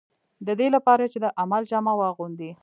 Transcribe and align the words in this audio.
د 0.47 0.49
دې 0.59 0.67
لپاره 0.75 1.03
چې 1.11 1.17
د 1.23 1.25
عمل 1.41 1.61
جامه 1.71 1.93
واغوندي. 1.97 2.51